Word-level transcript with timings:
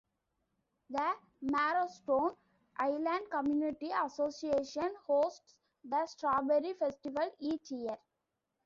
The 0.89 1.15
Marrowstone 1.43 2.35
Island 2.77 3.29
Community 3.29 3.91
Association 3.91 4.91
hosts 5.05 5.53
the 5.83 6.07
Strawberry 6.07 6.73
Festival 6.73 7.29
each 7.39 7.69
year. 7.69 7.99